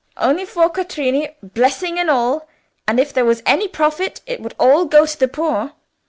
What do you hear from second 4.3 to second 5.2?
would all go to